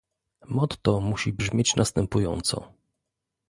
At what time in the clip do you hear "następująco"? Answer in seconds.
1.75-2.73